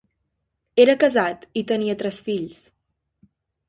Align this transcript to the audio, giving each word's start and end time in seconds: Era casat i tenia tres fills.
Era 0.85 0.95
casat 1.03 1.47
i 1.63 1.65
tenia 1.75 1.99
tres 2.03 2.25
fills. 2.31 2.67